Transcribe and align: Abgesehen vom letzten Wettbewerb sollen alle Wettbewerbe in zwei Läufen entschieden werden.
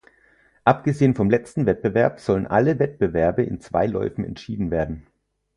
Abgesehen 0.63 1.13
vom 1.13 1.29
letzten 1.29 1.67
Wettbewerb 1.67 2.19
sollen 2.19 2.47
alle 2.47 2.79
Wettbewerbe 2.79 3.43
in 3.43 3.61
zwei 3.61 3.85
Läufen 3.85 4.25
entschieden 4.25 4.71
werden. 4.71 5.05